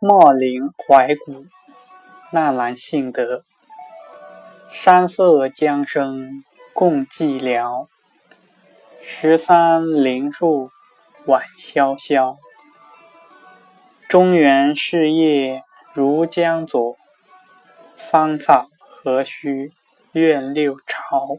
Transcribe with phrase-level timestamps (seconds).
[0.00, 1.46] 茂陵怀古，
[2.30, 3.42] 纳兰性德。
[4.70, 7.88] 山色江声共寂寥，
[9.00, 10.70] 十三陵树
[11.26, 12.36] 晚萧萧。
[14.08, 16.96] 中原事业如江左，
[17.96, 19.72] 芳草何须
[20.12, 21.38] 怨六朝。